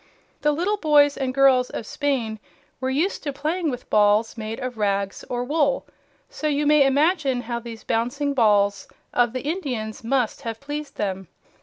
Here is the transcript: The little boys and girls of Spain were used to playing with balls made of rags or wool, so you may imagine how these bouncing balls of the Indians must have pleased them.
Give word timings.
The 0.41 0.51
little 0.51 0.77
boys 0.77 1.15
and 1.15 1.31
girls 1.31 1.69
of 1.69 1.85
Spain 1.85 2.39
were 2.79 2.89
used 2.89 3.21
to 3.21 3.31
playing 3.31 3.69
with 3.69 3.87
balls 3.91 4.35
made 4.35 4.59
of 4.59 4.75
rags 4.79 5.23
or 5.29 5.43
wool, 5.43 5.85
so 6.27 6.47
you 6.47 6.65
may 6.65 6.87
imagine 6.87 7.41
how 7.41 7.59
these 7.59 7.83
bouncing 7.83 8.33
balls 8.33 8.87
of 9.13 9.31
the 9.31 9.43
Indians 9.43 10.03
must 10.03 10.41
have 10.41 10.59
pleased 10.59 10.95
them. 10.97 11.27